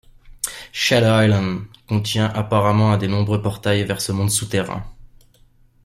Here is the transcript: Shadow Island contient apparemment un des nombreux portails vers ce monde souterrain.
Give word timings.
Shadow 0.71 1.19
Island 1.21 1.67
contient 1.87 2.25
apparemment 2.25 2.91
un 2.91 2.97
des 2.97 3.07
nombreux 3.07 3.39
portails 3.39 3.83
vers 3.83 4.01
ce 4.01 4.11
monde 4.11 4.31
souterrain. 4.31 4.83